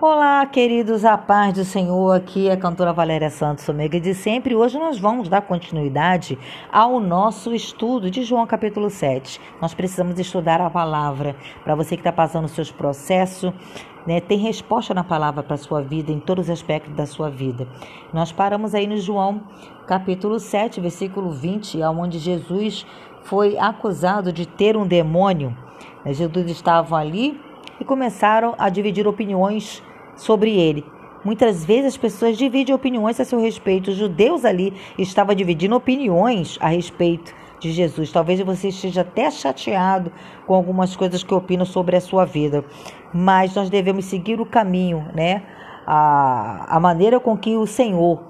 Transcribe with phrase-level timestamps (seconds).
[0.00, 2.12] Olá, queridos, a paz do Senhor.
[2.12, 4.54] Aqui é a cantora Valéria Santos Omega de sempre.
[4.54, 6.38] Hoje nós vamos dar continuidade
[6.70, 9.40] ao nosso estudo de João capítulo 7.
[9.60, 11.34] Nós precisamos estudar a palavra.
[11.64, 13.52] Para você que está passando os seus processos,
[14.06, 17.28] né, tem resposta na palavra para a sua vida, em todos os aspectos da sua
[17.28, 17.66] vida.
[18.12, 19.42] Nós paramos aí no João
[19.88, 22.86] capítulo 7, versículo 20, onde Jesus
[23.24, 25.56] foi acusado de ter um demônio.
[26.06, 27.40] Jesus estava ali
[27.80, 29.82] e começaram a dividir opiniões
[30.20, 30.84] sobre ele.
[31.24, 33.90] Muitas vezes as pessoas dividem opiniões a seu respeito.
[33.90, 38.12] Os judeus ali estavam dividindo opiniões a respeito de Jesus.
[38.12, 40.12] Talvez você esteja até chateado
[40.46, 42.64] com algumas coisas que opinam sobre a sua vida,
[43.12, 45.42] mas nós devemos seguir o caminho, né?
[45.86, 48.22] A, a maneira com que o Senhor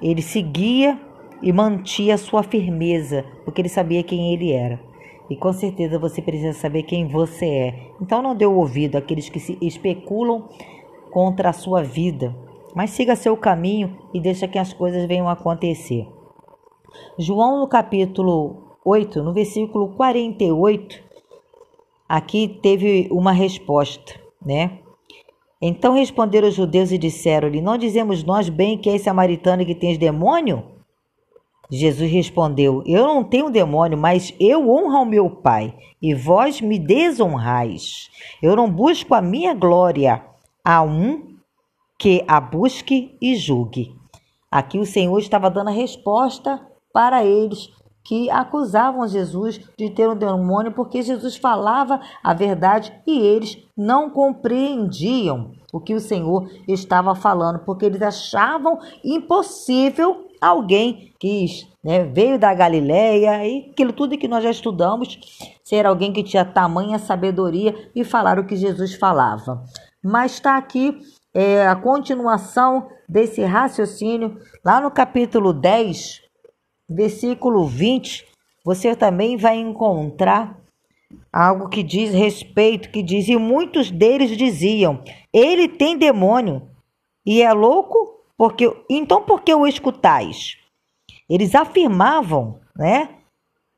[0.00, 0.98] ele seguia
[1.40, 4.80] e mantinha a sua firmeza, porque ele sabia quem ele era.
[5.30, 7.74] E com certeza você precisa saber quem você é.
[8.00, 10.48] Então não dê ouvido àqueles que se especulam
[11.12, 12.34] contra a sua vida,
[12.74, 16.08] mas siga seu caminho e deixa que as coisas venham a acontecer.
[17.18, 21.02] João no capítulo 8, no versículo 48,
[22.08, 24.78] aqui teve uma resposta, né?
[25.60, 29.74] Então responderam os judeus e disseram-lhe: Não dizemos nós bem que é esse samaritano que
[29.74, 30.64] tens demônio?
[31.70, 36.78] Jesus respondeu: Eu não tenho demônio, mas eu honro ao meu Pai, e vós me
[36.78, 38.10] desonrais.
[38.42, 40.31] Eu não busco a minha glória
[40.64, 41.36] a um
[41.98, 43.94] que a busque e julgue.
[44.50, 46.60] Aqui o Senhor estava dando a resposta
[46.92, 47.70] para eles
[48.04, 54.10] que acusavam Jesus de ter um demônio porque Jesus falava a verdade e eles não
[54.10, 61.46] compreendiam o que o Senhor estava falando, porque eles achavam impossível alguém que
[61.82, 65.18] né, veio da Galileia e aquilo tudo que nós já estudamos,
[65.64, 69.64] ser alguém que tinha tamanha sabedoria e falar o que Jesus falava.
[70.02, 71.00] Mas está aqui
[71.32, 76.20] é, a continuação desse raciocínio, lá no capítulo 10,
[76.88, 78.26] versículo 20,
[78.64, 80.58] você também vai encontrar
[81.32, 85.02] algo que diz respeito, que diz, e muitos deles diziam,
[85.32, 86.68] ele tem demônio
[87.24, 90.56] e é louco, porque então por que o escutais?
[91.28, 93.08] Eles afirmavam, né?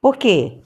[0.00, 0.60] Porque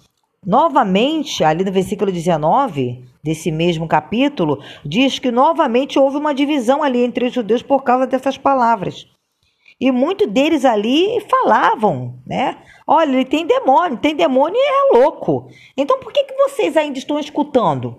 [0.44, 7.04] novamente, ali no versículo 19 desse mesmo capítulo, diz que novamente houve uma divisão ali
[7.04, 9.06] entre os judeus por causa dessas palavras.
[9.81, 12.59] E muitos deles ali falavam, né?
[12.87, 15.48] Olha, ele tem demônio, tem demônio e é louco.
[15.77, 17.98] Então por que, que vocês ainda estão escutando?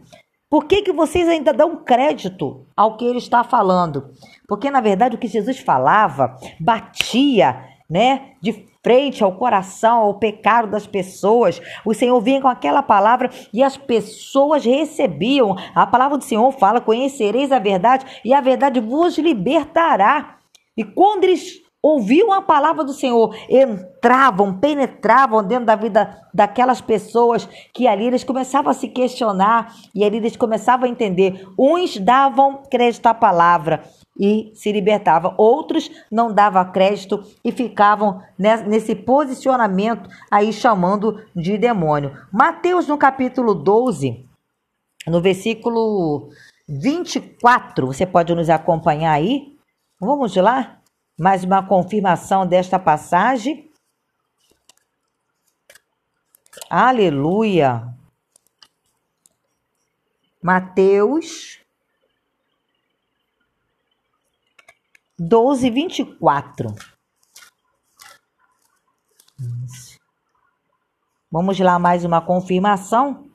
[0.50, 4.10] Por que, que vocês ainda dão crédito ao que ele está falando?
[4.48, 10.70] Porque, na verdade, o que Jesus falava batia né, de frente ao coração, ao pecado
[10.70, 11.62] das pessoas.
[11.86, 15.56] O Senhor vinha com aquela palavra e as pessoas recebiam.
[15.74, 20.38] A palavra do Senhor fala: Conhecereis a verdade e a verdade vos libertará.
[20.78, 27.48] E quando eles ouviam a palavra do Senhor, entravam, penetravam dentro da vida daquelas pessoas
[27.74, 31.48] que ali eles começavam a se questionar e ali eles começavam a entender.
[31.58, 33.84] Uns davam crédito à palavra
[34.20, 42.16] e se libertavam, outros não davam crédito e ficavam nesse posicionamento aí chamando de demônio.
[42.32, 44.26] Mateus no capítulo 12,
[45.08, 46.30] no versículo
[46.68, 49.58] 24, você pode nos acompanhar aí?
[50.00, 50.80] Vamos lá?
[51.20, 53.70] mais uma confirmação desta passagem.
[56.70, 57.94] Aleluia.
[60.42, 61.60] Mateus
[65.20, 66.74] 12, 24.
[71.30, 73.26] Vamos lá, mais uma confirmação.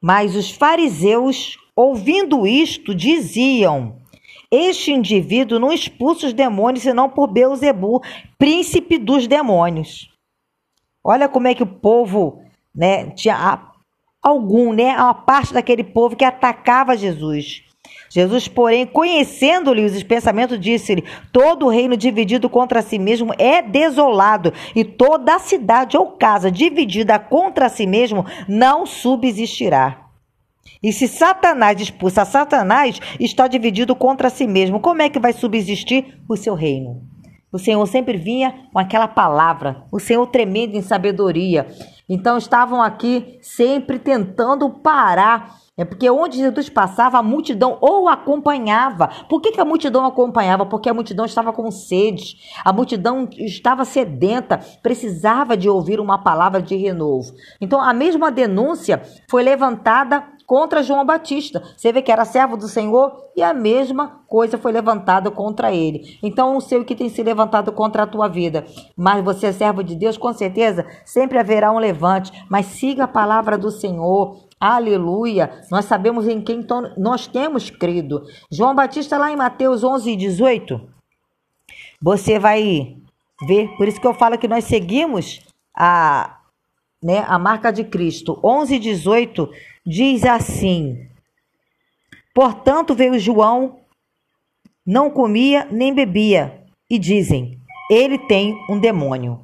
[0.00, 4.02] Mas os fariseus, ouvindo isto, diziam:
[4.50, 8.02] este indivíduo não expulsa os demônios senão por Beuzebu,
[8.36, 10.12] príncipe dos demônios.
[11.04, 12.42] Olha como é que o povo,
[12.74, 13.72] né, tinha
[14.20, 17.62] algum, né, uma parte daquele povo que atacava Jesus.
[18.08, 24.84] Jesus, porém, conhecendo-lhe os pensamentos, disse-lhe: Todo reino dividido contra si mesmo é desolado, e
[24.84, 30.04] toda cidade ou casa dividida contra si mesmo não subsistirá.
[30.82, 34.80] E se Satanás expulsa Satanás, está dividido contra si mesmo.
[34.80, 37.02] Como é que vai subsistir o seu reino?
[37.50, 41.66] O Senhor sempre vinha com aquela palavra, o Senhor tremendo em sabedoria.
[42.08, 49.08] Então estavam aqui sempre tentando parar É porque onde Jesus passava, a multidão ou acompanhava.
[49.28, 50.64] Por que, que a multidão acompanhava?
[50.64, 56.62] Porque a multidão estava com sede, a multidão estava sedenta, precisava de ouvir uma palavra
[56.62, 57.32] de renovo.
[57.60, 61.60] Então, a mesma denúncia foi levantada contra João Batista.
[61.76, 66.18] Você vê que era servo do Senhor e a mesma coisa foi levantada contra ele.
[66.22, 68.64] Então, não sei o que tem se levantado contra a tua vida,
[68.96, 72.30] mas você é servo de Deus, com certeza sempre haverá um levante.
[72.48, 74.36] Mas siga a palavra do Senhor,
[74.66, 75.60] Aleluia!
[75.70, 76.66] Nós sabemos em quem
[76.96, 78.24] nós temos crido.
[78.50, 80.80] João Batista, lá em Mateus 11, 18,
[82.00, 82.96] você vai
[83.46, 83.68] ver.
[83.76, 85.42] Por isso que eu falo que nós seguimos
[85.76, 86.40] a,
[87.02, 88.40] né, a marca de Cristo.
[88.42, 89.50] 11, 18
[89.84, 91.10] diz assim:
[92.34, 93.80] Portanto veio João,
[94.86, 99.43] não comia nem bebia, e dizem: Ele tem um demônio.